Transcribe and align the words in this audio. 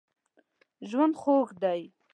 ژوند 0.89 1.15
خوږ 1.21 1.47
دی. 1.61 1.81